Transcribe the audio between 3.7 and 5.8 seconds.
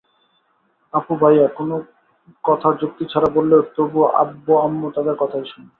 তবু আব্বু-আম্মু তাদের কথাই শোনে।